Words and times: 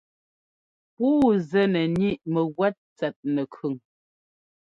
Puu 0.95 1.29
zɛ́ 1.49 1.65
nɛ 1.73 1.81
ŋíʼ 1.97 2.21
mɛ́gúɛ́t 2.33 2.75
tsɛt 2.97 3.15
nɛkʉn. 3.33 3.73